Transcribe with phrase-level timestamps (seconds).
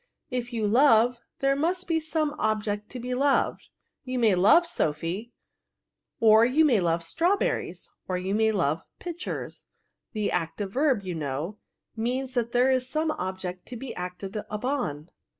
[0.31, 3.69] If you love, there must be some ob ject to be loved:
[4.03, 5.31] you may love Sophy,
[6.19, 9.67] or you may love strawberries, or you may love pictures;
[10.13, 11.59] the active verb, you know,
[11.95, 15.11] means that there is some object to be acted on.